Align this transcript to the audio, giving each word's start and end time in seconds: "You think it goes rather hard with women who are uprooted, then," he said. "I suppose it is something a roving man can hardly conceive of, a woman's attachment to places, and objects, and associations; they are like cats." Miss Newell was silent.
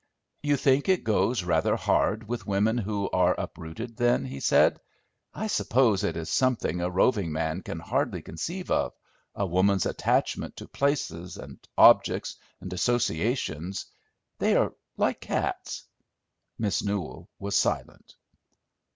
"You 0.41 0.57
think 0.57 0.89
it 0.89 1.03
goes 1.03 1.43
rather 1.43 1.75
hard 1.75 2.27
with 2.27 2.47
women 2.47 2.75
who 2.79 3.07
are 3.11 3.39
uprooted, 3.39 3.97
then," 3.97 4.25
he 4.25 4.39
said. 4.39 4.79
"I 5.31 5.45
suppose 5.45 6.03
it 6.03 6.17
is 6.17 6.31
something 6.31 6.81
a 6.81 6.89
roving 6.89 7.31
man 7.31 7.61
can 7.61 7.77
hardly 7.79 8.23
conceive 8.23 8.71
of, 8.71 8.93
a 9.35 9.45
woman's 9.45 9.85
attachment 9.85 10.57
to 10.57 10.67
places, 10.67 11.37
and 11.37 11.59
objects, 11.77 12.37
and 12.61 12.73
associations; 12.73 13.85
they 14.39 14.55
are 14.55 14.73
like 14.97 15.21
cats." 15.21 15.83
Miss 16.57 16.83
Newell 16.83 17.29
was 17.37 17.55
silent. 17.55 18.15